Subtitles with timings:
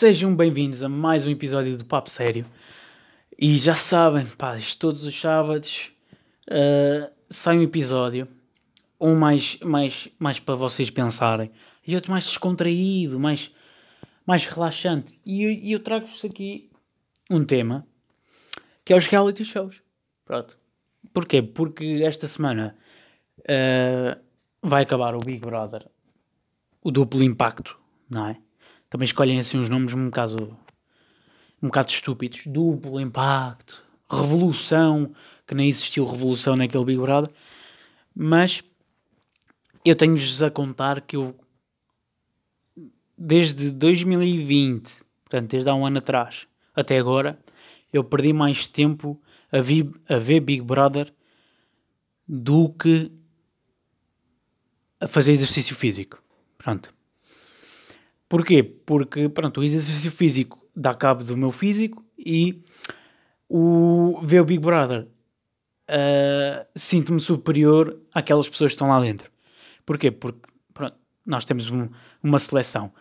[0.00, 2.46] Sejam bem-vindos a mais um episódio do Papo Sério.
[3.38, 5.92] E já sabem, pá, todos os sábados
[6.48, 8.26] uh, sai um episódio.
[8.98, 11.50] Um mais, mais, mais para vocês pensarem.
[11.86, 13.54] E outro mais descontraído, mais,
[14.26, 15.20] mais relaxante.
[15.22, 16.70] E, e eu trago-vos aqui
[17.30, 17.86] um tema
[18.82, 19.82] que é os reality shows.
[20.24, 20.56] Pronto.
[21.12, 21.42] Porquê?
[21.42, 22.74] Porque esta semana
[23.40, 24.18] uh,
[24.62, 25.86] vai acabar o Big Brother,
[26.82, 27.78] o duplo impacto,
[28.10, 28.38] não é?
[28.90, 30.58] Também escolhem assim uns nomes um bocado,
[31.62, 32.42] um bocado estúpidos.
[32.44, 35.14] Duplo impacto, revolução,
[35.46, 37.32] que nem existiu revolução naquele Big Brother.
[38.12, 38.64] Mas
[39.84, 41.38] eu tenho-vos a contar que eu,
[43.16, 47.38] desde 2020, portanto, desde há um ano atrás até agora,
[47.92, 49.22] eu perdi mais tempo
[49.52, 51.12] a, vi, a ver Big Brother
[52.26, 53.10] do que
[54.98, 56.20] a fazer exercício físico.
[56.58, 56.99] Pronto.
[58.30, 58.62] Porquê?
[58.62, 62.62] Porque pronto, o exercício físico dá cabo do meu físico e
[63.48, 65.08] o ver o Big Brother
[65.90, 69.28] uh, sinto-me superior àquelas pessoas que estão lá dentro.
[69.84, 70.12] Porquê?
[70.12, 71.88] Porque pronto, nós temos um,
[72.22, 72.92] uma seleção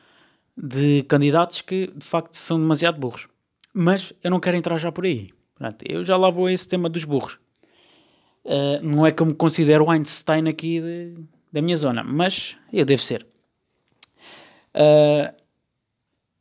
[0.57, 3.27] de candidatos que de facto são demasiado burros.
[3.71, 5.29] Mas eu não quero entrar já por aí.
[5.53, 7.37] Pronto, eu já lá vou a esse tema dos burros.
[8.43, 11.17] Uh, não é que eu me considero Einstein aqui de,
[11.53, 13.27] da minha zona, mas eu devo ser.
[14.75, 15.33] Uh,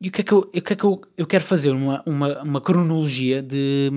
[0.00, 1.70] e o que é que eu, o que é que eu, eu quero fazer?
[1.70, 3.90] Uma, uma, uma cronologia de,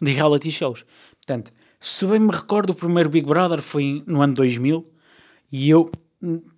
[0.00, 0.84] de reality shows.
[1.16, 4.90] Portanto, se bem me recordo, o primeiro Big Brother foi no ano 2000
[5.52, 5.90] e eu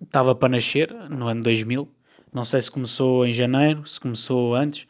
[0.01, 1.87] estava para nascer no ano 2000.
[2.33, 4.87] Não sei se começou em janeiro, se começou antes,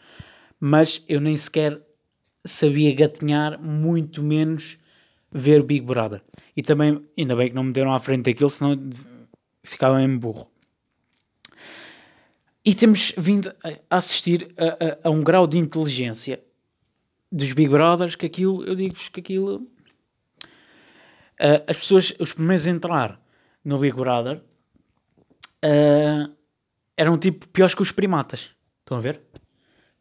[0.59, 1.81] mas eu nem sequer
[2.45, 4.78] sabia gatinhar, muito menos
[5.31, 6.22] ver Big Brother.
[6.56, 8.78] E também, ainda bem que não me deram à frente daquilo, senão
[9.64, 10.56] ficava mesmo burro.
[12.67, 13.55] E temos vindo
[13.89, 16.43] a assistir a, a, a um grau de inteligência
[17.31, 19.59] dos Big Brothers que aquilo, eu digo-vos que aquilo.
[21.39, 23.22] Uh, as pessoas, os primeiros a entrar
[23.63, 24.41] no Big Brother
[25.63, 26.29] uh,
[26.97, 28.53] eram tipo piores que os primatas.
[28.79, 29.22] Estão a ver?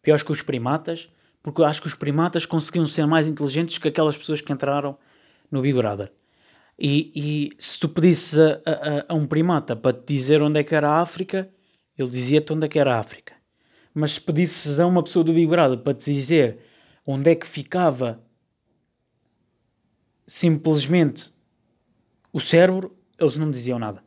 [0.02, 1.08] Piores que os primatas,
[1.44, 4.98] porque acho que os primatas conseguiam ser mais inteligentes que aquelas pessoas que entraram
[5.52, 6.10] no Big Brother.
[6.76, 10.64] E, e se tu pedisses a, a, a, um primata para te dizer onde é
[10.64, 11.48] que era a África,
[11.98, 13.34] ele dizia-te onde é que era a África.
[13.94, 16.58] Mas se pedisses a uma pessoa do Big Brother para te dizer
[17.06, 18.22] onde é que ficava
[20.26, 21.32] simplesmente
[22.32, 24.02] o cérebro, eles não me diziam nada.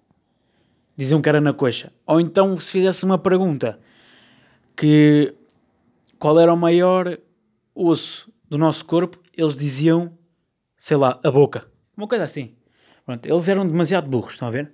[0.96, 1.92] Diziam que era na coxa.
[2.06, 3.80] Ou então, se fizesse uma pergunta
[4.76, 5.34] que
[6.20, 7.18] qual era o maior
[7.74, 10.18] osso do nosso corpo, eles diziam,
[10.78, 11.66] sei lá, a boca.
[11.96, 12.56] Uma coisa assim.
[13.06, 14.72] Pronto, eles eram demasiado burros, estão a ver?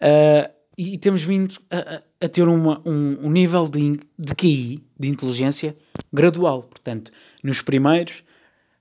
[0.00, 5.08] Uh, e temos vindo a, a ter uma, um, um, nível de, de QI, de
[5.08, 5.76] inteligência,
[6.12, 6.62] gradual.
[6.62, 7.10] Portanto,
[7.42, 8.22] nos primeiros,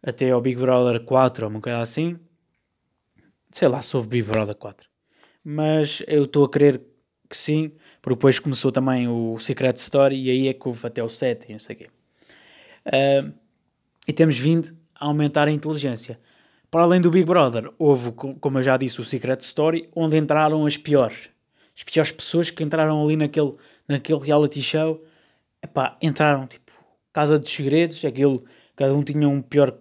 [0.04, 2.20] até ao Big Brother 4 ou uma coisa assim,
[3.50, 4.88] sei lá, soube Big Brother 4.
[5.44, 6.80] Mas eu estou a crer
[7.28, 11.04] que sim, porque depois começou também o Secret Story e aí é que houve até
[11.04, 11.90] o 7 e não sei o quê.
[12.86, 13.34] Uh,
[14.08, 16.20] e temos vindo a aumentar a inteligência.
[16.70, 20.64] Para além do Big Brother, houve, como eu já disse, o Secret Story, onde entraram
[20.64, 21.30] as piores
[21.78, 23.54] as piores pessoas que entraram ali naquele,
[23.88, 25.04] naquele reality show,
[25.62, 26.72] epá, entraram tipo
[27.14, 28.44] Casa dos Segredos, aquilo,
[28.76, 29.78] cada um tinha um pior,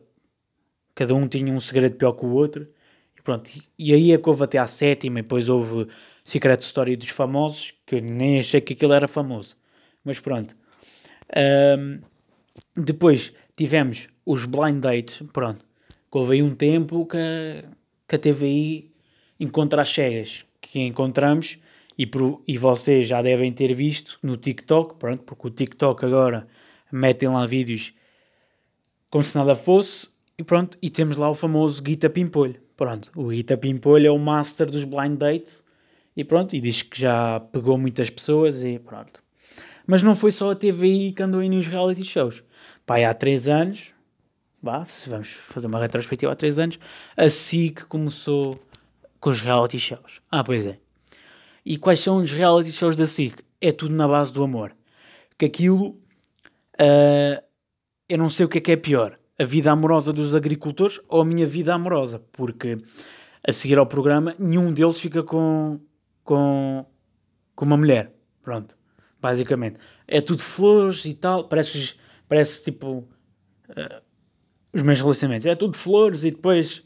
[0.94, 2.68] cada um tinha um segredo pior que o outro,
[3.18, 5.88] e pronto, e, e aí é que houve até à sétima, e depois houve
[6.24, 9.56] Secret Story dos famosos, que eu nem achei que aquilo era famoso,
[10.04, 10.54] mas pronto.
[11.78, 12.00] Um,
[12.74, 15.64] depois tivemos os blind dates, pronto,
[16.10, 17.64] que houve aí um tempo que,
[18.06, 18.90] que a TVI
[19.40, 21.58] encontra as cegas, que encontramos
[21.98, 26.46] e, por, e vocês já devem ter visto no TikTok, pronto, porque o TikTok agora
[26.92, 27.94] metem lá vídeos
[29.08, 30.08] como se nada fosse,
[30.38, 32.60] e pronto, e temos lá o famoso Guita Pimpolho.
[32.76, 35.64] Pronto, o Guita Pimpolho é o master dos blind dates,
[36.14, 39.22] e pronto, e diz que já pegou muitas pessoas, e pronto.
[39.86, 42.42] Mas não foi só a TVI que andou aí nos reality shows.
[42.84, 43.94] Pai, há 3 anos,
[44.62, 46.78] vá, se vamos fazer uma retrospectiva há 3 anos,
[47.16, 48.58] a SIC começou
[49.20, 50.20] com os reality shows.
[50.30, 50.85] Ah, pois é.
[51.66, 53.42] E quais são os reality shows da SIC?
[53.60, 54.72] É tudo na base do amor.
[55.36, 55.98] Que aquilo.
[56.80, 57.42] Uh,
[58.08, 59.18] eu não sei o que é que é pior.
[59.36, 62.22] A vida amorosa dos agricultores ou a minha vida amorosa.
[62.30, 62.78] Porque
[63.42, 65.80] a seguir ao programa, nenhum deles fica com,
[66.22, 66.86] com,
[67.56, 68.14] com uma mulher.
[68.44, 68.78] Pronto.
[69.20, 69.76] Basicamente.
[70.06, 71.48] É tudo flores e tal.
[71.48, 71.96] Parece,
[72.28, 73.08] parece tipo.
[73.70, 74.02] Uh,
[74.72, 75.46] os meus relacionamentos.
[75.46, 76.84] É tudo flores e depois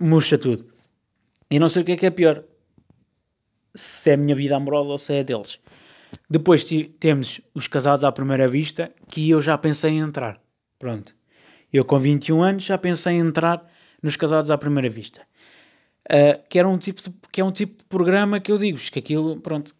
[0.00, 0.66] murcha tudo.
[1.48, 2.42] E não sei o que é que é pior
[3.74, 5.58] se é a minha vida amorosa ou se é deles.
[6.28, 6.66] Depois
[6.98, 10.40] temos os casados à primeira vista, que eu já pensei em entrar.
[10.78, 11.14] Pronto.
[11.72, 13.66] Eu com 21 anos já pensei em entrar
[14.02, 15.22] nos casados à primeira vista.
[16.06, 18.78] Uh, que, era um tipo de, que é um tipo de programa que eu digo
[18.78, 19.74] que aquilo, pronto,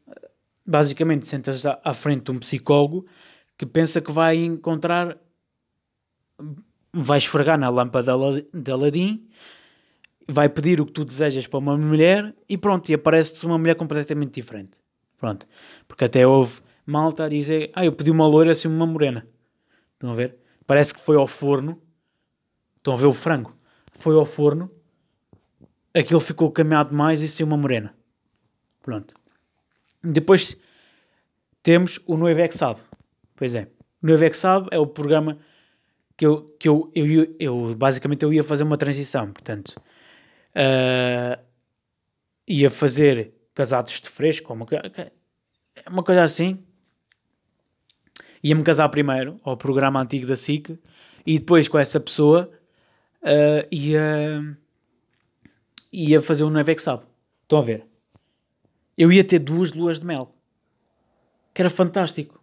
[0.66, 3.06] basicamente sentas à, à frente de um psicólogo
[3.56, 5.16] que pensa que vai encontrar,
[6.92, 8.12] vai esfregar na lâmpada
[8.52, 9.26] de Aladim,
[10.28, 13.74] vai pedir o que tu desejas para uma mulher e pronto, e aparece-te uma mulher
[13.74, 14.78] completamente diferente.
[15.16, 15.46] Pronto.
[15.86, 19.26] Porque até houve malta a dizer, ah, eu pedi uma loira assim uma morena.
[19.94, 20.36] Estão a ver?
[20.66, 21.80] Parece que foi ao forno.
[22.76, 23.56] Estão a ver o frango?
[23.92, 24.70] Foi ao forno.
[25.94, 27.94] Aquilo ficou caminhado demais e saiu uma morena.
[28.82, 29.14] Pronto.
[30.04, 30.56] Depois
[31.62, 32.80] temos o Noivo é que sabe.
[33.34, 33.68] Pois é.
[34.02, 35.38] O Noivo é que sabe é o programa
[36.16, 39.32] que eu, que eu, eu, eu basicamente eu ia fazer uma transição.
[39.32, 39.74] Portanto,
[40.58, 41.40] uh,
[42.46, 44.66] ia fazer casados de fresco, uma,
[45.88, 46.64] uma coisa assim.
[48.42, 50.78] Ia-me casar primeiro ao programa antigo da SIC
[51.26, 52.50] e depois com essa pessoa
[53.22, 54.56] uh, ia,
[55.92, 57.04] ia fazer um Noivo que sabe.
[57.42, 57.86] Estão a ver?
[58.96, 60.34] Eu ia ter duas luas de mel.
[61.54, 62.42] Que era fantástico.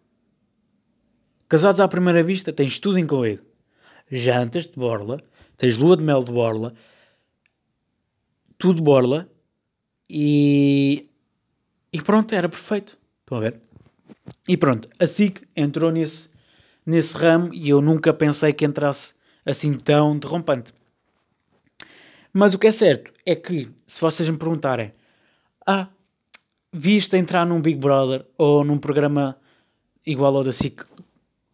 [1.47, 3.43] Casados à primeira vista, tens tudo incluído.
[4.11, 5.23] Jantas de borla,
[5.57, 6.73] tens lua de mel de borla,
[8.65, 9.29] tudo borla
[10.09, 11.07] e,
[11.93, 12.97] e pronto, era perfeito.
[13.19, 13.61] Estão a ver?
[14.47, 16.31] E pronto, a SIC entrou nesse,
[16.83, 19.13] nesse ramo e eu nunca pensei que entrasse
[19.45, 20.73] assim tão derrompante.
[22.33, 24.91] Mas o que é certo é que, se vocês me perguntarem,
[25.63, 25.87] ah,
[26.73, 29.37] viste entrar num Big Brother ou num programa
[30.03, 30.83] igual ao da SIC?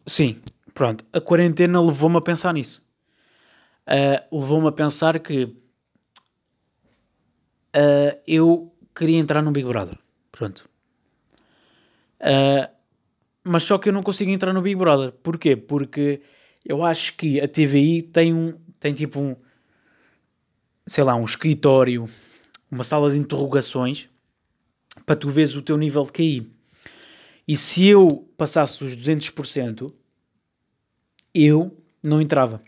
[0.07, 0.41] Sim,
[0.73, 2.81] pronto, a quarentena levou-me a pensar nisso.
[3.85, 5.53] Uh, levou-me a pensar que
[7.75, 9.97] uh, eu queria entrar num Big Brother.
[10.31, 10.69] Pronto.
[12.19, 12.69] Uh,
[13.43, 15.11] mas só que eu não consigo entrar no Big Brother.
[15.11, 15.55] Porquê?
[15.55, 16.21] Porque
[16.65, 19.35] eu acho que a TVI tem um tem tipo um
[20.85, 22.09] sei lá, um escritório,
[22.69, 24.09] uma sala de interrogações
[25.05, 26.51] para tu veres o teu nível de QI.
[27.47, 29.93] E se eu passasse os 200%,
[31.33, 32.61] eu não entrava.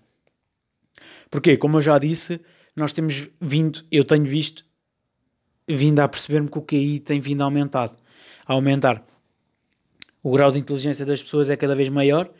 [1.29, 1.57] Porquê?
[1.57, 2.39] Como eu já disse,
[2.75, 4.65] nós temos vindo, eu tenho visto,
[5.67, 7.89] vindo a perceber-me que o QI tem vindo a aumentar.
[8.45, 9.05] A aumentar.
[10.21, 12.31] O grau de inteligência das pessoas é cada vez maior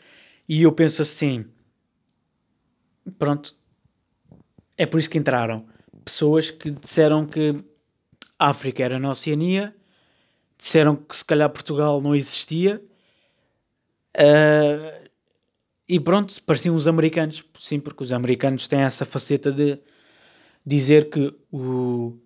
[0.48, 1.46] e eu penso assim,
[3.18, 3.54] pronto,
[4.76, 5.66] é por isso que entraram.
[6.04, 7.64] Pessoas que disseram que
[8.38, 9.74] a África era na Oceania,
[10.58, 12.82] disseram que se calhar Portugal não existia,
[14.16, 15.04] uh,
[15.88, 17.44] e pronto, pareciam os americanos.
[17.58, 19.78] Sim, porque os americanos têm essa faceta de
[20.64, 22.18] dizer que o.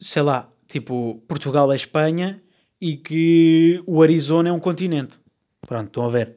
[0.00, 2.42] sei lá, tipo, Portugal é Espanha
[2.80, 5.18] e que o Arizona é um continente.
[5.62, 6.36] Pronto, estão a ver.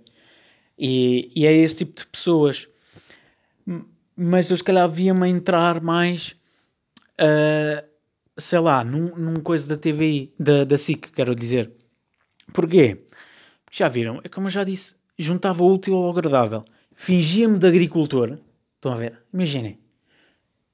[0.78, 2.68] E, e é esse tipo de pessoas.
[4.16, 6.36] Mas eu se calhar via-me entrar mais,
[7.20, 7.88] uh,
[8.38, 11.72] sei lá, num, num coisa da TVI, da, da SIC, quero dizer.
[12.54, 13.06] Porquê?
[13.72, 14.20] Já viram?
[14.24, 16.62] É como eu já disse, juntava o útil ao agradável.
[16.96, 18.38] Fingia-me de agricultor.
[18.76, 19.20] Estão a ver?
[19.34, 19.80] Imaginem.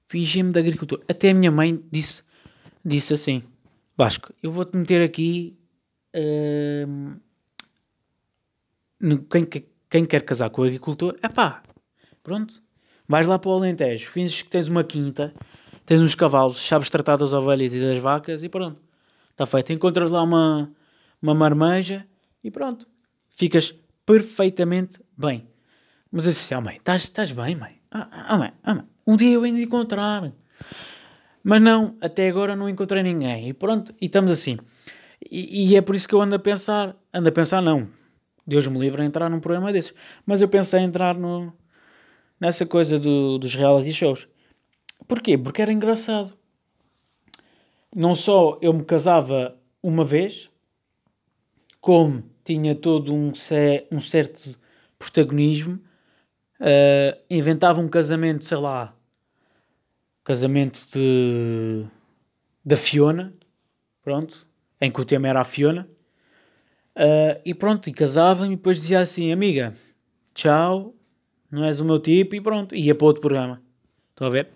[0.07, 1.03] Fingia-me de agricultor.
[1.07, 2.23] Até a minha mãe disse,
[2.87, 3.43] disse assim:
[3.95, 5.57] Vasco, eu vou-te meter aqui.
[6.15, 7.19] Uh,
[9.29, 9.45] quem,
[9.89, 11.61] quem quer casar com o agricultor, é pá,
[12.23, 12.61] pronto.
[13.07, 15.33] Vais lá para o Alentejo, finges que tens uma quinta,
[15.85, 18.81] tens uns cavalos, sabes tratar das ovelhas e das vacas e pronto.
[19.31, 19.71] Está feito.
[19.71, 20.71] Encontras lá uma,
[21.21, 22.05] uma marmeja
[22.43, 22.87] e pronto.
[23.35, 23.73] Ficas
[24.05, 25.47] perfeitamente bem.
[26.11, 27.79] Mas eu disse, oh mãe, estás, estás bem, mãe?
[27.91, 30.33] Ah, ah, mãe, ah, mãe, um dia eu ainda encontrar.
[31.49, 33.47] Mas não, até agora não encontrei ninguém.
[33.47, 34.57] E pronto, e estamos assim.
[35.31, 37.87] E, e, é por isso que eu ando a pensar, ando a pensar, não,
[38.45, 39.93] Deus me livre a entrar num programa desses.
[40.25, 41.53] Mas eu pensei em entrar no,
[42.37, 44.27] nessa coisa do, dos reality shows.
[45.07, 45.37] Porquê?
[45.37, 46.33] Porque era engraçado.
[47.95, 50.49] Não só eu me casava uma vez,
[51.79, 53.31] como tinha todo um,
[53.89, 54.53] um certo
[54.99, 55.79] protagonismo.
[56.59, 58.96] Uh, inventava um casamento, sei lá,
[60.27, 61.85] casamento de
[62.65, 63.33] da Fiona,
[64.03, 64.45] pronto,
[64.81, 65.87] em que o tema era a Fiona.
[66.97, 69.73] Uh, e pronto, e casava e depois dizia assim, amiga,
[70.33, 70.93] tchau,
[71.49, 73.61] não és o meu tipo, e pronto, ia para outro programa.
[74.09, 74.49] Estão a ver?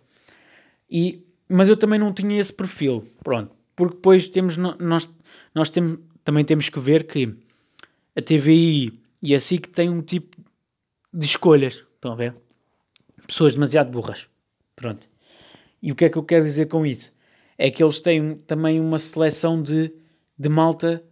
[0.89, 5.09] E, mas eu também não tinha esse perfil, pronto, porque depois temos, nós,
[5.55, 7.33] nós temos, também temos que ver que
[8.13, 10.35] a TVI e a SIC têm um tipo
[11.13, 11.85] de escolhas.
[11.95, 12.35] Estão a ver?
[13.25, 14.27] Pessoas demasiado burras.
[14.75, 15.10] Pronto.
[15.81, 17.13] E o que é que eu quero dizer com isso?
[17.57, 19.93] É que eles têm também uma seleção de,
[20.37, 21.03] de malta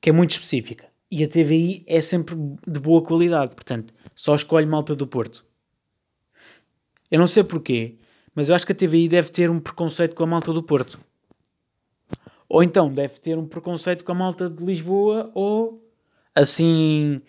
[0.00, 0.86] que é muito específica.
[1.10, 2.34] E a TVI é sempre
[2.66, 5.44] de boa qualidade, portanto, só escolhe malta do Porto.
[7.10, 7.98] Eu não sei porquê,
[8.34, 10.98] mas eu acho que a TVI deve ter um preconceito com a malta do Porto.
[12.48, 15.86] Ou então deve ter um preconceito com a malta de Lisboa, ou
[16.34, 17.20] assim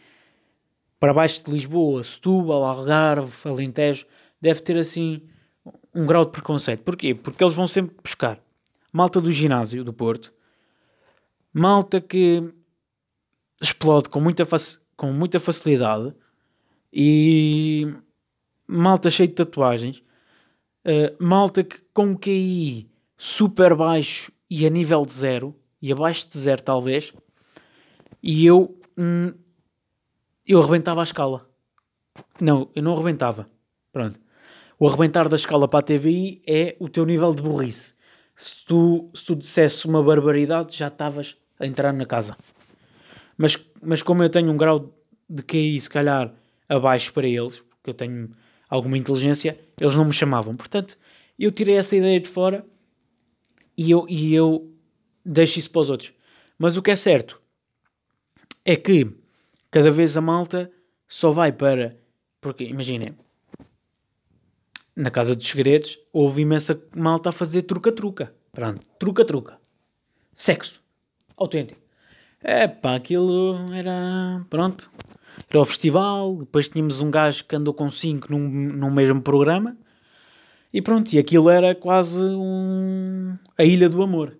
[1.00, 4.05] para baixo de Lisboa, Setúbal, Algarve, Alentejo,
[4.39, 5.22] deve ter assim
[5.93, 6.83] um grau de preconceito.
[6.83, 7.13] Porquê?
[7.13, 8.39] Porque eles vão sempre buscar
[8.91, 10.31] malta do ginásio do Porto,
[11.51, 12.53] malta que
[13.59, 14.45] explode com muita,
[14.95, 16.13] com muita facilidade
[16.91, 17.91] e
[18.67, 20.03] malta cheia de tatuagens,
[20.85, 26.29] uh, malta que com um QI super baixo e a nível de zero, e abaixo
[26.29, 27.12] de zero talvez,
[28.21, 29.33] e eu hum,
[30.45, 31.50] eu arrebentava a escala.
[32.39, 33.50] Não, eu não arrebentava.
[33.91, 34.19] Pronto.
[34.80, 37.94] O arrebentar da escala para a TVI é o teu nível de burrice.
[38.36, 42.36] Se tu, se tu dissesse uma barbaridade, já estavas a entrar na casa.
[43.38, 44.94] Mas, mas como eu tenho um grau
[45.30, 46.34] de QI, se calhar,
[46.68, 48.32] abaixo para eles, porque eu tenho
[48.70, 50.56] alguma inteligência, eles não me chamavam.
[50.56, 50.98] Portanto,
[51.38, 52.65] eu tirei essa ideia de fora
[53.77, 54.72] e eu, e eu
[55.25, 56.13] deixo isso para os outros.
[56.58, 57.42] Mas o que é certo
[58.65, 59.08] é que
[59.70, 60.72] cada vez a malta
[61.08, 61.98] só vai para.
[62.39, 63.15] Porque, imaginem,
[64.95, 68.33] na Casa dos Segredos houve imensa malta a fazer truca-truca.
[68.51, 69.57] Pronto, truca-truca.
[70.35, 70.81] Sexo.
[71.35, 71.81] Autêntico.
[72.41, 74.45] É pá, aquilo era.
[74.50, 74.91] Pronto.
[75.50, 76.38] Era o festival.
[76.38, 79.77] Depois tínhamos um gajo que andou com cinco num, num mesmo programa.
[80.71, 83.38] E pronto, e aquilo era quase um.
[83.57, 84.35] a Ilha do Amor.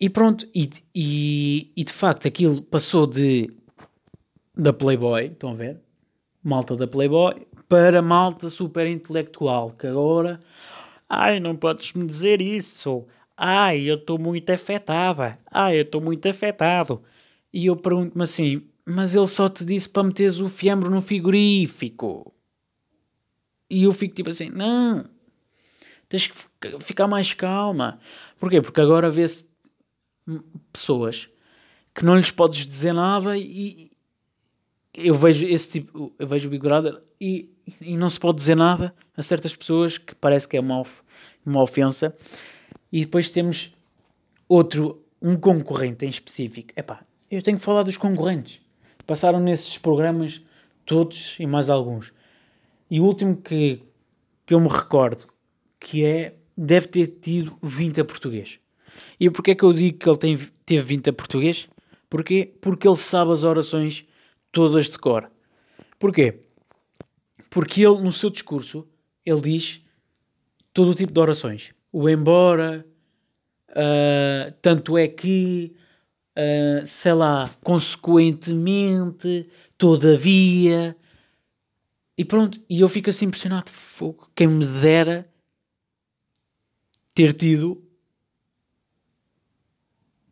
[0.00, 3.50] E pronto, e, e, e de facto aquilo passou de
[4.56, 5.80] da Playboy, estão a ver?
[6.42, 10.40] Malta da Playboy, para malta super intelectual, que agora,
[11.08, 13.06] ai, não podes me dizer isso,
[13.36, 17.02] ai, eu estou muito afetada, ai, eu estou muito afetado.
[17.52, 22.34] E eu pergunto-me assim, mas ele só te disse para meteres o fiambre no frigorífico.
[23.70, 25.04] E eu fico tipo assim, não,
[26.08, 26.34] tens que
[26.80, 28.00] ficar mais calma.
[28.38, 28.62] Porquê?
[28.62, 29.46] Porque agora vê-se
[30.72, 31.28] pessoas
[31.94, 33.87] que não lhes podes dizer nada e,
[34.98, 37.50] eu vejo esse tipo, eu vejo o Big Brother e,
[37.80, 40.82] e não se pode dizer nada a certas pessoas que parece que é uma,
[41.44, 42.14] uma ofensa.
[42.92, 43.72] E depois temos
[44.48, 46.72] outro, um concorrente em específico.
[46.76, 47.00] Epá,
[47.30, 48.60] eu tenho que falar dos concorrentes.
[49.06, 50.40] Passaram nesses programas
[50.84, 52.12] todos e mais alguns.
[52.90, 53.82] E o último que,
[54.44, 55.26] que eu me recordo,
[55.78, 58.58] que é, deve ter tido 20 a português.
[59.20, 61.68] E porquê é que eu digo que ele tem, teve 20 a português?
[62.08, 62.52] Porquê?
[62.60, 64.06] Porque ele sabe as orações
[64.58, 65.30] todas de cor.
[66.00, 66.40] Porquê?
[67.48, 68.88] Porque ele, no seu discurso,
[69.24, 69.84] ele diz
[70.72, 71.72] todo o tipo de orações.
[71.92, 72.84] O embora,
[73.70, 75.76] uh, tanto é que,
[76.36, 79.48] uh, sei lá, consequentemente,
[79.78, 80.96] todavia.
[82.16, 83.70] E pronto, e eu fico assim impressionado.
[83.70, 85.30] Fogo, quem me dera
[87.14, 87.80] ter tido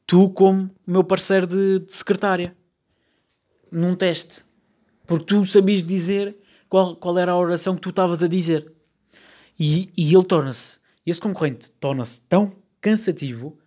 [0.04, 2.56] tu como meu parceiro de, de secretária
[3.76, 4.40] num teste.
[5.06, 6.36] Porque tu sabias dizer
[6.68, 8.72] qual, qual era a oração que tu estavas a dizer.
[9.58, 13.58] E, e ele torna-se, esse concorrente torna-se tão cansativo,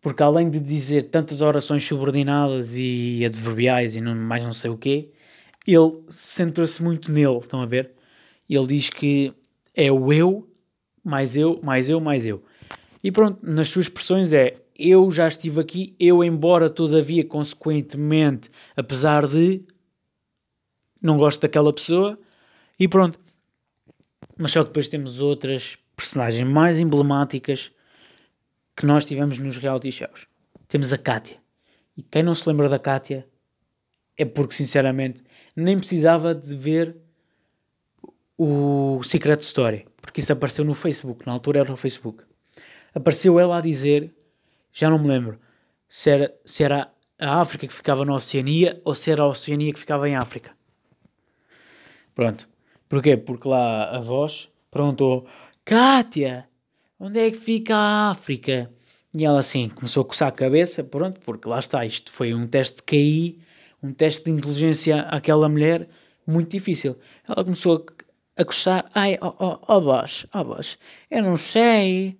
[0.00, 4.76] porque além de dizer tantas orações subordinadas e adverbiais e não, mais não sei o
[4.76, 5.10] quê,
[5.66, 7.92] ele centra-se muito nele, estão a ver?
[8.48, 9.34] Ele diz que
[9.74, 10.48] é o eu,
[11.02, 12.42] mais eu, mais eu, mais eu.
[13.02, 19.26] E pronto, nas suas expressões é eu já estive aqui, eu, embora todavia, consequentemente, apesar
[19.26, 19.62] de
[21.00, 22.18] não gosto daquela pessoa,
[22.78, 23.18] e pronto.
[24.36, 27.72] Mas só que depois temos outras personagens mais emblemáticas
[28.76, 30.26] que nós tivemos nos reality shows.
[30.68, 31.38] Temos a Kátia.
[31.96, 33.26] E quem não se lembra da Kátia
[34.16, 35.22] é porque, sinceramente,
[35.54, 36.96] nem precisava de ver
[38.36, 42.24] o Secret Story, porque isso apareceu no Facebook, na altura era o Facebook.
[42.94, 44.14] Apareceu ela a dizer
[44.78, 45.38] já não me lembro
[45.88, 49.72] se era, se era a África que ficava na Oceania ou se era a Oceania
[49.72, 50.50] que ficava em África.
[52.14, 52.46] Pronto.
[52.86, 53.16] Porquê?
[53.16, 55.26] Porque lá a voz perguntou:
[55.64, 56.46] Kátia,
[57.00, 58.70] onde é que fica a África?
[59.16, 62.46] E ela assim começou a coçar a cabeça, pronto, porque lá está, isto foi um
[62.46, 63.40] teste de QI,
[63.82, 65.88] um teste de inteligência àquela mulher
[66.26, 66.98] muito difícil.
[67.26, 67.86] Ela começou
[68.36, 70.76] a, a coçar, ai, ó oh, oh, oh, voz, ó oh, voz,
[71.10, 72.18] eu não sei,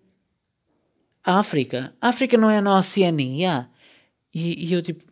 [1.27, 1.93] África.
[2.01, 3.69] África não é na Oceania.
[4.33, 5.05] E, e eu tipo,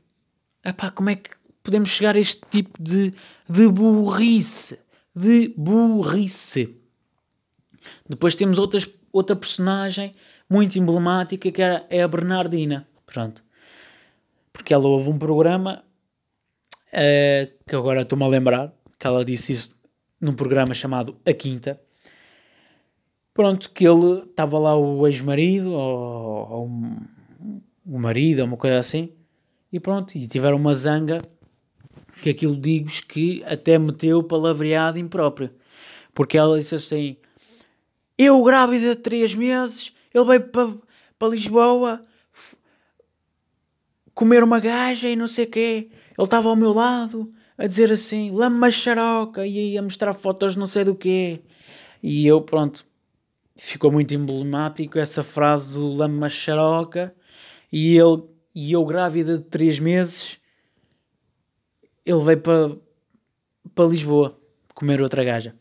[0.65, 1.31] epá, como é que
[1.63, 3.13] podemos chegar a este tipo de,
[3.49, 4.79] de burrice?
[5.15, 6.77] De burrice.
[8.09, 10.13] Depois temos outras, outra personagem
[10.49, 12.87] muito emblemática que é, é a Bernardina.
[13.07, 13.43] Pronto.
[14.53, 15.85] porque ela houve um programa
[16.89, 19.79] uh, que agora estou-me a lembrar, que ela disse isso
[20.21, 21.81] num programa chamado A Quinta.
[23.35, 26.71] Pronto, que ele estava lá o ex-marido, ou, ou
[27.85, 29.11] o marido, ou uma coisa assim,
[29.73, 31.21] e pronto, e tiveram uma zanga
[32.23, 35.51] que aquilo digo-vos que até meteu palavreado impróprio.
[36.15, 37.17] Porque ela disse assim:
[38.17, 40.75] Eu, grávida de 3 meses, ele veio para,
[41.19, 42.01] para Lisboa
[44.15, 45.89] comer uma gaja e não sei o quê.
[46.17, 50.69] Ele estava ao meu lado a dizer assim: lama xaroca, e a mostrar fotos não
[50.69, 51.41] sei do quê.
[52.01, 52.87] E eu, pronto,
[53.57, 57.15] ficou muito emblemático essa frase do lama xaroca.
[57.73, 58.23] E, ele,
[58.55, 60.39] e eu, grávida de 3 meses,
[62.05, 62.77] ele veio para,
[63.75, 64.39] para Lisboa
[64.75, 65.55] comer outra gaja.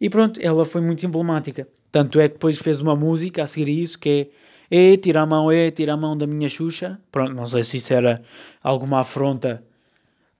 [0.00, 1.68] E pronto, ela foi muito emblemática.
[1.90, 4.30] Tanto é que depois fez uma música a seguir isso que
[4.70, 7.00] é E, tira a mão, E, tira a mão da minha Xuxa.
[7.10, 8.22] Pronto, não sei se isso era
[8.62, 9.64] alguma afronta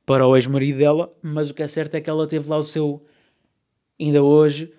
[0.04, 2.62] para o ex-marido dela, mas o que é certo é que ela teve lá o
[2.62, 3.04] seu.
[3.98, 4.72] Ainda hoje,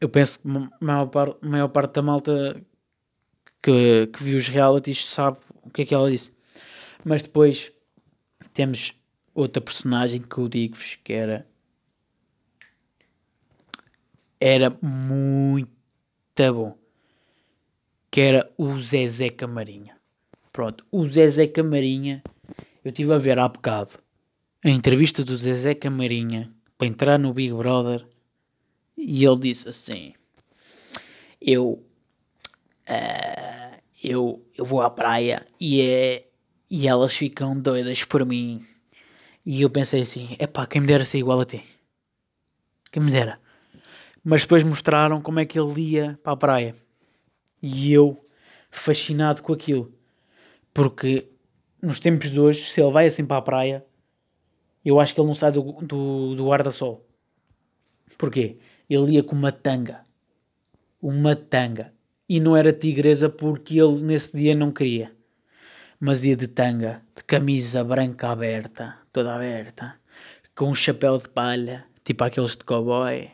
[0.00, 2.62] eu penso que a maior, par, maior parte da malta
[3.62, 6.32] que, que viu os realities sabe o que é que ela disse.
[7.04, 7.72] Mas depois
[8.52, 8.94] temos
[9.34, 11.46] outra personagem que eu digo-vos que era
[14.40, 15.70] era muito
[16.36, 16.78] bom
[18.10, 19.96] que era o Zezé Camarinha
[20.52, 22.22] pronto, o Zezé Camarinha
[22.84, 23.90] eu estive a ver há bocado
[24.64, 28.06] a entrevista do Zezé Camarinha para entrar no Big Brother
[29.00, 30.12] e ele disse assim
[31.40, 31.82] eu
[32.88, 36.26] uh, eu, eu vou à praia e, é,
[36.70, 38.66] e elas ficam doidas por mim
[39.44, 41.62] e eu pensei assim: é pá, quem me dera ser igual a ti.
[42.92, 43.40] Quem me dera.
[44.22, 46.76] Mas depois mostraram como é que ele ia para a praia.
[47.62, 48.22] E eu,
[48.70, 49.92] fascinado com aquilo.
[50.74, 51.28] Porque
[51.80, 53.86] nos tempos de hoje, se ele vai assim para a praia,
[54.84, 57.06] eu acho que ele não sai do, do, do guarda-sol.
[58.18, 58.58] Porquê?
[58.90, 60.04] Ele ia com uma tanga.
[61.00, 61.94] Uma tanga.
[62.28, 65.12] E não era tigresa porque ele nesse dia não queria
[66.00, 69.94] mas ia de tanga, de camisa branca aberta, toda aberta,
[70.56, 73.30] com um chapéu de palha, tipo aqueles de cowboy,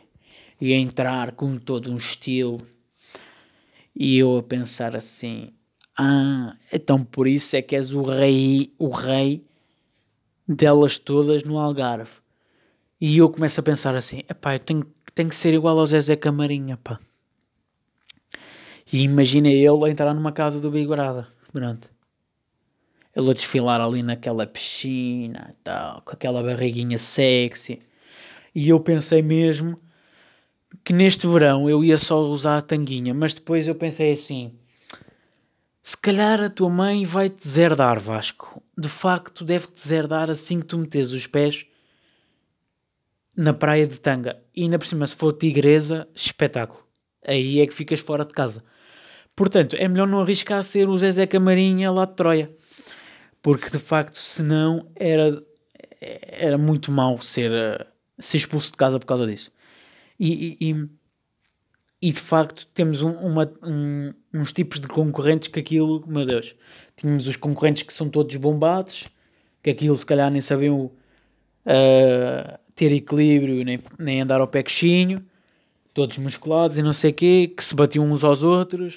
[0.59, 2.57] e a entrar com todo um estilo.
[3.95, 5.53] E eu a pensar assim:
[5.97, 9.45] ah, então por isso é que és o rei, o rei
[10.45, 12.11] delas todas no Algarve.
[12.99, 14.85] E eu começo a pensar assim: epá, eu tenho,
[15.17, 16.99] tenho que ser igual ao Zezé Camarinha, pá.
[18.91, 21.89] E imagina ele a entrar numa casa do Big Brother, pronto
[23.17, 27.81] ele a desfilar ali naquela piscina e tal, com aquela barriguinha sexy.
[28.53, 29.79] E eu pensei mesmo
[30.83, 34.53] que neste verão eu ia só usar a tanguinha, mas depois eu pensei assim:
[35.81, 38.61] se calhar a tua mãe vai-te deserdar, Vasco.
[38.77, 41.65] De facto, deve-te deserdar assim que tu metes os pés
[43.37, 44.41] na praia de tanga.
[44.53, 46.83] E ainda por cima, se for tigresa, espetáculo.
[47.25, 48.63] Aí é que ficas fora de casa.
[49.35, 52.49] Portanto, é melhor não arriscar a ser o Zezé Camarinha lá de Troia
[53.47, 55.41] porque de facto, senão era,
[56.01, 57.87] era muito mau ser, eh,
[58.19, 59.53] ser expulso de casa por causa disso.
[60.19, 60.89] E, e,
[62.01, 66.55] e de facto, temos um, uma, um, uns tipos de concorrentes que aquilo, meu Deus,
[66.97, 69.05] tínhamos os concorrentes que são todos bombados,
[69.63, 70.91] que aquilo se calhar nem sabiam
[71.67, 75.23] uh, ter equilíbrio nem, nem andar ao pé coxinho,
[75.93, 78.95] todos musculados e não sei o quê, que se batiam uns aos outros,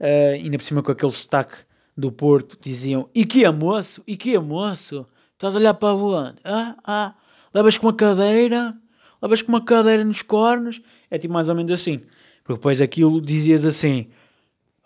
[0.00, 1.54] uh, ainda por cima com aquele sotaque
[1.96, 4.02] do Porto diziam: E que é moço?
[4.06, 5.06] E que é moço?
[5.34, 6.36] Estás a olhar para onde?
[6.44, 7.14] Ah, ah,
[7.52, 8.74] levas com uma cadeira,
[9.20, 10.80] levas com uma cadeira nos cornos.
[11.10, 12.00] É tipo mais ou menos assim.
[12.42, 14.08] Porque depois aquilo dizias assim: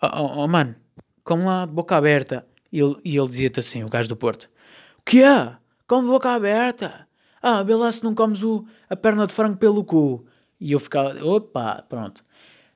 [0.01, 0.75] Oh, oh, oh mano,
[1.23, 2.45] como lá de boca aberta.
[2.71, 4.49] E ele, ele dizia-te assim: O gajo do Porto:
[4.99, 5.55] O que é?
[5.87, 7.06] Como de boca aberta?
[7.49, 10.25] Ah, vê lá se não comes o, a perna de frango pelo cu.
[10.59, 12.19] E eu ficava: Opa, pronto.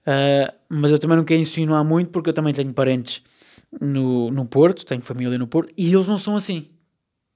[0.07, 3.21] Uh, mas eu também não quero insinuar muito porque eu também tenho parentes
[3.81, 6.69] no, no Porto, tenho família no Porto, e eles não são assim.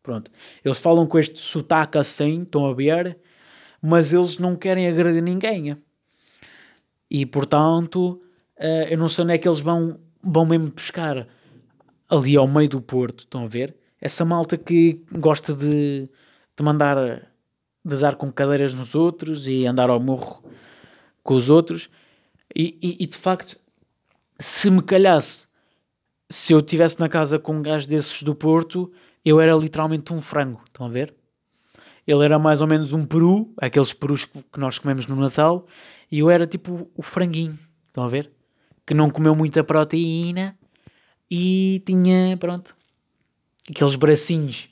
[0.01, 0.31] Pronto.
[0.63, 3.17] Eles falam com este sotaque assim, estão a ver,
[3.81, 5.77] mas eles não querem agredir ninguém.
[7.11, 8.21] E portanto,
[8.57, 11.27] uh, eu não sei onde é que eles vão, vão mesmo pescar
[12.07, 13.75] ali ao meio do Porto, estão a ver?
[13.99, 16.09] Essa malta que gosta de,
[16.57, 16.97] de mandar,
[17.83, 20.43] de dar com cadeiras nos outros e andar ao morro
[21.23, 21.89] com os outros.
[22.55, 23.57] E, e, e de facto,
[24.39, 25.47] se me calhasse
[26.29, 28.91] se eu estivesse na casa com um gajo desses do Porto,
[29.23, 30.61] eu era literalmente um frango.
[30.65, 31.13] Estão a ver?
[32.05, 35.65] Ele era mais ou menos um peru, aqueles perus que nós comemos no Natal,
[36.11, 37.57] e eu era tipo o franguinho.
[37.87, 38.31] Estão a ver?
[38.85, 40.57] Que não comeu muita proteína
[41.29, 42.75] e tinha, pronto,
[43.69, 44.69] aqueles bracinhos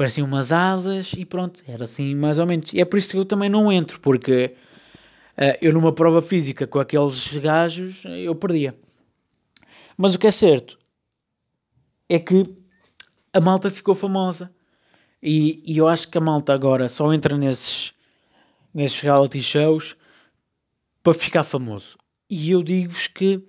[0.00, 2.72] pareciam umas asas e pronto, era assim mais ou menos.
[2.72, 4.56] E é por isso que eu também não entro, porque
[5.36, 8.74] uh, eu numa prova física com aqueles gajos eu perdia.
[9.98, 10.78] Mas o que é certo
[12.08, 12.44] é que
[13.30, 14.50] a malta ficou famosa.
[15.22, 17.92] E, e eu acho que a malta agora só entra nesses,
[18.72, 19.98] nesses reality shows
[21.02, 21.98] para ficar famoso.
[22.30, 23.46] E eu digo-vos que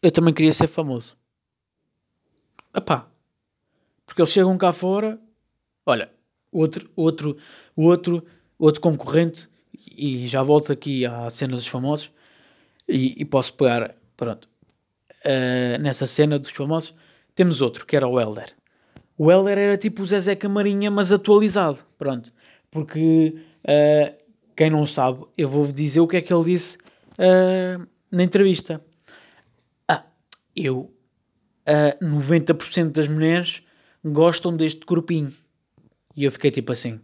[0.00, 1.16] eu também queria ser famoso.
[2.72, 3.08] Epá,
[4.06, 5.18] porque eles chegam cá fora,
[5.86, 6.10] olha,
[6.50, 7.36] outro, outro,
[7.76, 8.24] outro,
[8.58, 9.48] outro concorrente,
[9.96, 12.10] e já volto aqui à cena dos famosos,
[12.88, 14.48] e, e posso pegar, pronto,
[15.24, 16.94] uh, nessa cena dos famosos,
[17.34, 18.54] temos outro, que era o Elder.
[19.16, 22.32] O Elder era tipo o Zezé Camarinha, mas atualizado, pronto,
[22.70, 24.24] porque uh,
[24.56, 26.76] quem não sabe, eu vou dizer o que é que ele disse
[27.18, 28.80] uh, na entrevista.
[29.88, 30.04] Ah,
[30.54, 30.92] eu,
[31.66, 33.62] uh, 90% das mulheres
[34.04, 35.32] gostam deste corpinho.
[36.16, 37.00] E eu fiquei tipo assim.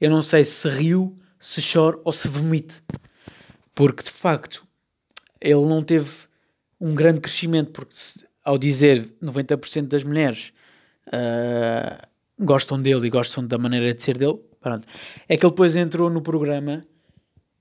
[0.00, 2.82] Eu não sei se riu, se chora ou se vomite.
[3.74, 4.66] Porque de facto
[5.40, 6.10] ele não teve
[6.80, 7.70] um grande crescimento.
[7.72, 7.94] Porque
[8.44, 10.52] ao dizer 90% das mulheres
[11.08, 12.06] uh,
[12.38, 14.86] gostam dele e gostam da maneira de ser dele, pronto.
[15.28, 16.84] é que ele depois entrou no programa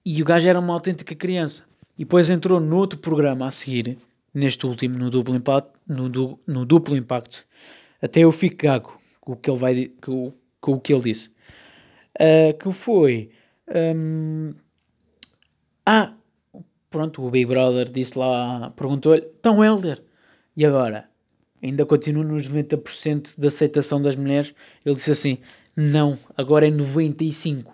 [0.05, 1.65] e o gajo era uma autêntica criança.
[1.97, 3.97] E depois entrou no outro programa a seguir,
[4.33, 7.45] neste último, no duplo impacto, no, no duplo impacto,
[8.01, 11.29] até eu fico gago com o que ele, vai, com, com o que ele disse.
[12.15, 13.31] Uh, que foi.
[13.73, 14.53] Um,
[15.85, 16.13] ah,
[16.89, 20.03] pronto, o Big Brother disse lá, perguntou-lhe, então Helder,
[20.55, 21.09] e agora?
[21.61, 24.53] Ainda continua nos 90% de aceitação das mulheres?
[24.85, 25.37] Ele disse assim,
[25.75, 27.67] não, agora é 95%.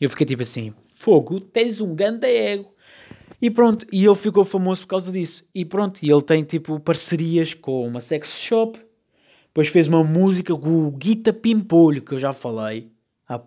[0.00, 2.72] Eu fiquei tipo assim, fogo, tens um grande ego.
[3.40, 5.44] E pronto, e ele ficou famoso por causa disso.
[5.54, 8.78] E pronto, e ele tem tipo parcerias com uma sex shop,
[9.58, 12.92] depois fez uma música com o Guita Pimpolho, que eu já falei
[13.28, 13.42] há,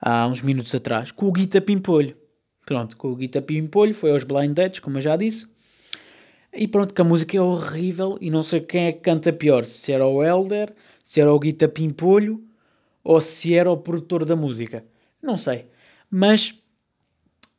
[0.00, 2.16] há uns minutos atrás, com o Guita Pimpolho.
[2.64, 5.50] Pronto, com o Guita Pimpolho, foi aos Blind Dates, como eu já disse.
[6.54, 9.64] E pronto, que a música é horrível e não sei quem é que canta pior,
[9.64, 12.40] se era o Elder, se era o Guita Pimpolho
[13.02, 14.84] ou se era o produtor da música.
[15.20, 15.66] Não sei.
[16.08, 16.50] Mas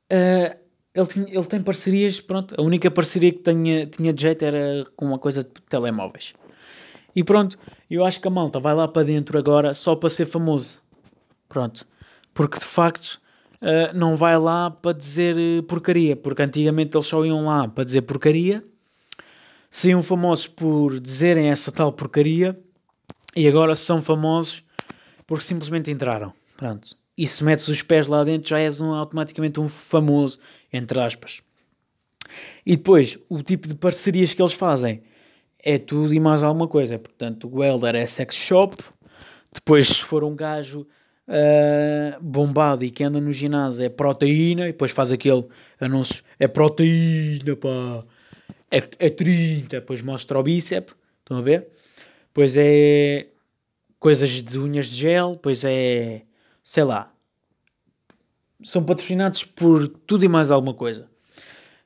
[0.10, 0.58] uh,
[0.96, 4.86] ele, tinha, ele tem parcerias, pronto, a única parceria que tinha, tinha de jeito era
[4.96, 6.34] com uma coisa de telemóveis.
[7.16, 7.58] E pronto,
[7.90, 10.80] eu acho que a malta vai lá para dentro agora só para ser famoso.
[11.48, 11.86] Pronto.
[12.34, 13.20] Porque de facto
[13.62, 16.16] uh, não vai lá para dizer eh, porcaria.
[16.16, 18.64] Porque antigamente eles só iam lá para dizer porcaria.
[19.70, 22.58] Saíam famosos por dizerem essa tal porcaria.
[23.36, 24.64] E agora são famosos
[25.28, 26.34] porque simplesmente entraram.
[26.56, 26.96] Pronto.
[27.18, 30.40] E se metes os pés lá dentro já és um, automaticamente um famoso,
[30.72, 31.42] entre aspas.
[32.66, 35.04] E depois, o tipo de parcerias que eles fazem
[35.64, 36.98] é tudo e mais alguma coisa.
[36.98, 38.78] Portanto, o Welder é sex shop.
[39.54, 40.88] Depois, se for um gajo
[41.28, 44.64] uh, bombado e que anda no ginásio, é proteína.
[44.64, 45.46] E depois faz aquele
[45.80, 48.04] anúncio: é proteína, pá.
[48.70, 49.80] É, é 30.
[49.82, 50.96] Depois mostra o bíceps.
[51.20, 51.68] Estão a ver?
[52.28, 53.28] Depois é
[54.00, 55.34] coisas de unhas de gel.
[55.34, 56.24] Depois é.
[56.64, 57.14] sei lá.
[58.64, 61.10] São patrocinados por tudo e mais alguma coisa.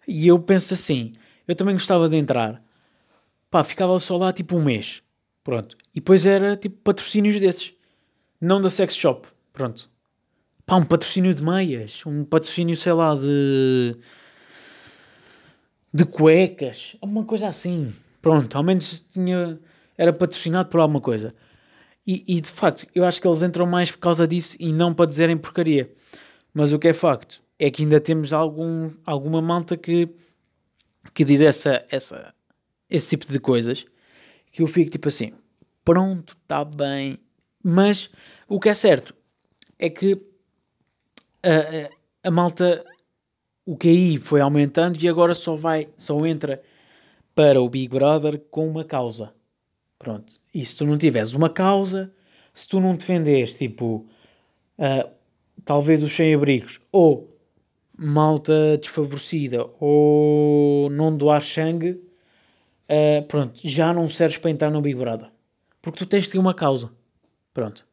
[0.07, 1.13] E eu penso assim:
[1.47, 2.64] eu também gostava de entrar
[3.49, 5.01] pá, ficava só lá tipo um mês.
[5.43, 5.77] Pronto.
[5.93, 7.73] E depois era tipo patrocínios desses.
[8.41, 9.27] Não da sex shop.
[9.53, 9.89] Pronto.
[10.65, 12.05] Pá, um patrocínio de meias.
[12.05, 13.95] Um patrocínio, sei lá, de.
[15.93, 16.97] de cuecas.
[17.01, 17.93] Uma coisa assim.
[18.21, 18.55] Pronto.
[18.57, 19.59] Ao menos tinha.
[19.97, 21.33] era patrocinado por alguma coisa.
[22.07, 24.93] E, e de facto, eu acho que eles entram mais por causa disso e não
[24.93, 25.91] para dizerem porcaria.
[26.53, 30.07] Mas o que é facto é que ainda temos algum, alguma malta que,
[31.13, 32.34] que diz essa, essa,
[32.89, 33.85] esse tipo de coisas,
[34.51, 35.33] que eu fico tipo assim,
[35.83, 37.19] pronto, está bem.
[37.63, 38.09] Mas
[38.47, 39.15] o que é certo
[39.77, 40.21] é que
[41.43, 42.83] a, a, a malta,
[43.65, 46.61] o QI foi aumentando e agora só vai, só entra
[47.33, 49.33] para o Big Brother com uma causa.
[49.99, 50.33] Pronto.
[50.53, 52.13] E se tu não tiveres uma causa,
[52.53, 54.07] se tu não defendes, tipo,
[54.77, 55.09] uh,
[55.63, 57.35] talvez os sem-abrigos, ou
[57.97, 62.01] malta desfavorecida, ou não doar sangue,
[62.89, 65.29] uh, pronto, já não serves para entrar no Big Brother.
[65.81, 66.91] Porque tu tens de ter uma causa.
[67.53, 67.87] Pronto.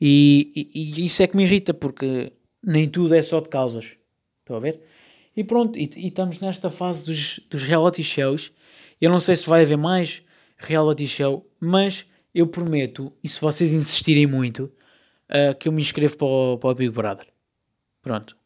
[0.00, 3.96] E, e, e, isso é que me irrita, porque nem tudo é só de causas.
[4.40, 4.80] Estão a ver?
[5.36, 8.52] E pronto, e, e, estamos nesta fase dos, dos reality shows.
[9.00, 10.22] Eu não sei se vai haver mais
[10.56, 14.64] reality show, mas eu prometo, e se vocês insistirem muito,
[15.30, 17.26] uh, que eu me inscrevo para o, para o Big Brother.
[18.02, 18.36] Pronto.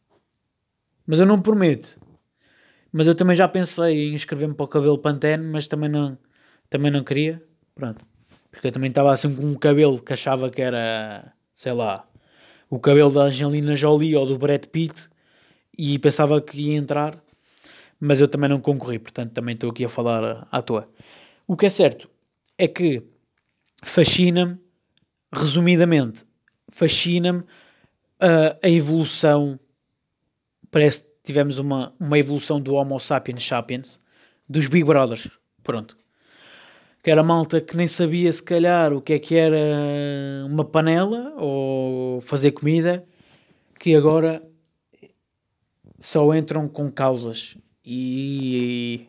[1.05, 1.99] Mas eu não prometo.
[2.91, 6.17] Mas eu também já pensei em inscrever-me para o cabelo Pantene, mas também não,
[6.69, 7.41] também não queria.
[7.75, 8.05] Pronto.
[8.51, 12.07] Porque eu também estava assim com um cabelo que achava que era, sei lá,
[12.69, 15.07] o cabelo da Angelina Jolie ou do Brad Pitt
[15.77, 17.23] e pensava que ia entrar,
[17.99, 20.89] mas eu também não concorri, portanto também estou aqui a falar à toa.
[21.47, 22.09] O que é certo
[22.57, 23.03] é que
[23.83, 24.57] fascina-me,
[25.31, 26.23] resumidamente,
[26.69, 29.59] fascina-me uh, a evolução.
[30.69, 33.99] Parece tivemos uma, uma evolução do Homo sapiens sapiens,
[34.47, 35.29] dos Big Brothers.
[35.63, 35.97] Pronto.
[37.03, 39.57] Que era malta que nem sabia, se calhar, o que é que era
[40.45, 43.05] uma panela ou fazer comida,
[43.79, 44.43] que agora
[45.99, 49.07] só entram com causas e,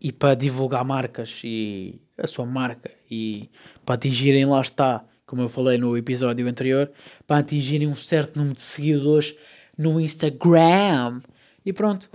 [0.00, 3.50] e, e para divulgar marcas e a sua marca e
[3.84, 6.90] para atingirem, lá está, como eu falei no episódio anterior,
[7.26, 9.36] para atingirem um certo número de seguidores
[9.76, 11.20] no Instagram.
[11.64, 12.10] E pronto.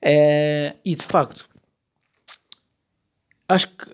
[0.00, 1.48] É, e de facto,
[3.48, 3.86] acho que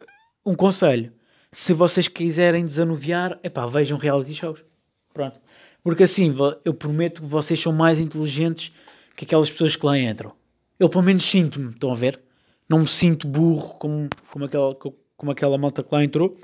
[0.44, 1.12] um conselho,
[1.50, 4.64] se vocês quiserem desanuviar, epá, vejam reality shows.
[5.12, 5.40] Pronto.
[5.82, 8.72] Porque assim, eu prometo que vocês são mais inteligentes
[9.16, 10.32] que aquelas pessoas que lá entram.
[10.78, 12.20] Eu pelo menos sinto-me, estão a ver?
[12.68, 16.38] Não me sinto burro como, como, aquela, como aquela malta que lá entrou.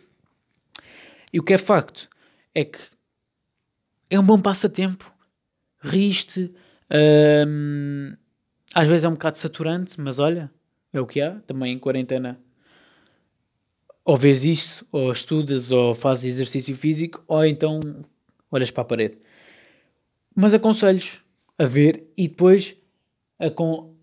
[1.33, 2.09] E o que é facto
[2.54, 2.78] é que
[4.11, 5.12] é um bom passatempo.
[5.81, 6.53] Riste.
[7.47, 8.17] Hum,
[8.75, 10.51] às vezes é um bocado saturante, mas olha,
[10.93, 11.41] é o que há.
[11.47, 12.38] Também em quarentena
[14.09, 17.79] ou vês isso, ou estudas, ou fazes exercício físico, ou então
[18.51, 19.19] olhas para a parede.
[20.35, 21.03] Mas aconselho
[21.59, 22.75] a ver e depois
[23.38, 23.95] a com...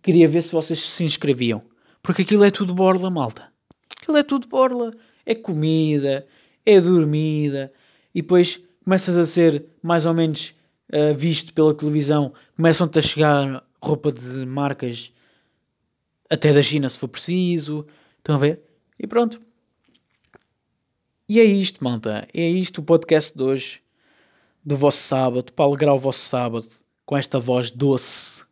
[0.00, 1.62] queria ver se vocês se inscreviam.
[2.02, 3.52] Porque aquilo é tudo borla, malta.
[4.00, 4.94] Aquilo é tudo borla.
[5.26, 6.26] É comida,
[6.64, 7.70] é dormida.
[8.14, 10.54] E depois começas a ser mais ou menos
[10.92, 12.32] uh, visto pela televisão.
[12.56, 15.12] Começam-te a chegar roupa de marcas
[16.28, 17.86] até da China se for preciso.
[18.18, 18.60] Estão a ver?
[18.98, 19.40] E pronto.
[21.28, 22.26] E é isto, malta.
[22.34, 23.82] É isto o podcast de hoje.
[24.64, 25.52] Do vosso sábado.
[25.52, 26.66] Para alegrar o vosso sábado.
[27.04, 28.44] Com esta voz doce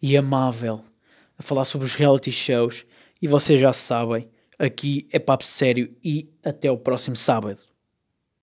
[0.00, 0.84] e amável.
[1.38, 2.84] A falar sobre os reality shows.
[3.20, 4.28] E vocês já sabem.
[4.58, 5.94] Aqui é papo sério.
[6.02, 7.71] E até o próximo sábado.